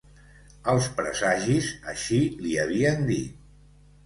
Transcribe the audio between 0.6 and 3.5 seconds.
Els presagis així l'hi havien dit.